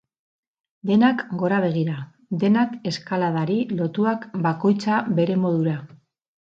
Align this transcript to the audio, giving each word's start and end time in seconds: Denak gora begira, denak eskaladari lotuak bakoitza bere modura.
Denak 0.89 1.21
gora 1.41 1.59
begira, 1.65 1.99
denak 2.45 2.75
eskaladari 2.93 3.59
lotuak 3.83 4.27
bakoitza 4.49 5.03
bere 5.21 5.39
modura. 5.45 5.81